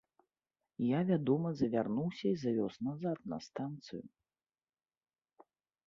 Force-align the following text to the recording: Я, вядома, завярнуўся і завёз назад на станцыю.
Я, 0.83 0.99
вядома, 1.09 1.51
завярнуўся 1.59 2.25
і 2.31 2.35
завёз 2.47 2.75
назад 2.91 3.17
на 3.35 3.43
станцыю. 3.49 4.05